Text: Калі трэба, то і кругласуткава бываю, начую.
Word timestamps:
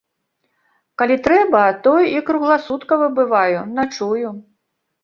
Калі 1.01 1.17
трэба, 1.27 1.61
то 1.83 1.93
і 2.15 2.27
кругласуткава 2.31 3.13
бываю, 3.21 3.57
начую. 3.81 4.27